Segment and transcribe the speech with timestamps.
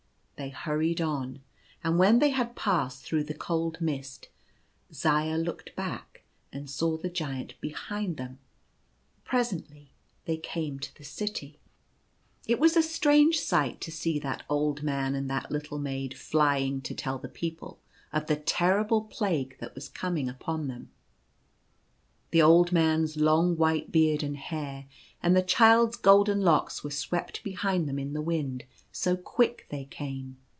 [0.37, 1.43] They hurried on;
[1.83, 4.29] and when they had passed through the cold mist,
[4.91, 8.39] Zaya looked back, and saw the Giant behind them.
[9.23, 9.91] Presently
[10.25, 11.59] they came to the city.
[11.59, 12.47] 56 Knoal speaks.
[12.49, 16.81] It was a strange sight to see that old man and that little maid flying
[16.81, 17.77] to tell the people
[18.11, 20.89] of the terrible Plague that was coming upon them.
[22.31, 24.87] The old man's long white beard and hair
[25.21, 28.63] and the child's golden locks were swept behind them in the wind,
[28.93, 30.37] so quick they came.